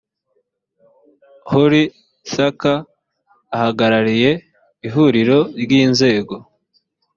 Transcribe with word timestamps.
holly 1.51 1.83
thacker 2.33 2.77
uhagarariye 3.53 4.31
ihuriro 4.87 5.39
ry 5.61 5.71
inzego 5.81 6.35